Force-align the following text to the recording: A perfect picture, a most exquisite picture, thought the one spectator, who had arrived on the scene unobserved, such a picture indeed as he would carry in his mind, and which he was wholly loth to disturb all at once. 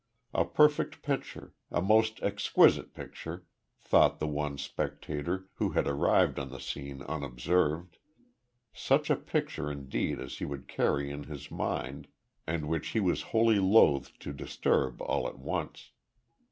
A 0.33 0.45
perfect 0.45 1.03
picture, 1.03 1.53
a 1.69 1.79
most 1.79 2.19
exquisite 2.23 2.91
picture, 2.95 3.45
thought 3.79 4.17
the 4.19 4.25
one 4.25 4.57
spectator, 4.57 5.47
who 5.57 5.73
had 5.73 5.85
arrived 5.85 6.39
on 6.39 6.49
the 6.49 6.59
scene 6.59 7.03
unobserved, 7.03 7.99
such 8.73 9.11
a 9.11 9.15
picture 9.15 9.69
indeed 9.69 10.19
as 10.19 10.39
he 10.39 10.43
would 10.45 10.67
carry 10.67 11.11
in 11.11 11.25
his 11.25 11.51
mind, 11.51 12.07
and 12.47 12.67
which 12.67 12.87
he 12.97 12.99
was 12.99 13.21
wholly 13.29 13.59
loth 13.59 14.17
to 14.17 14.33
disturb 14.33 15.03
all 15.03 15.27
at 15.27 15.37
once. 15.37 15.91